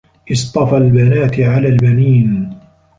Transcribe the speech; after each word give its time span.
أَصطَفَى 0.31 0.77
البَناتِ 0.77 1.39
عَلَى 1.39 1.67
البَنينَ 1.67 2.57